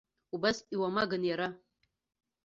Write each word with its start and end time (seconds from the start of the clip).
Убас 0.35 0.57
иуамаган 0.73 1.21
иара. 1.29 1.47